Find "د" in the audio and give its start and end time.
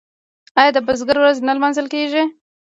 0.73-0.77